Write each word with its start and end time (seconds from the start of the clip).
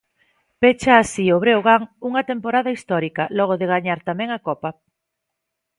Pecha 0.61 0.91
así 0.97 1.25
o 1.35 1.41
Breogán 1.43 1.81
unha 2.09 2.23
temporada 2.31 2.73
histórica, 2.75 3.23
logo 3.37 3.53
de 3.61 3.69
gañar 3.73 3.99
tamén 4.09 4.29
a 4.31 4.39
Copa. 4.47 4.69